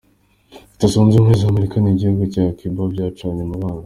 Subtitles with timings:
[0.69, 3.79] Leta zunze ubumwe za Amerika n’igihugu cya Cuba byacanye umubano.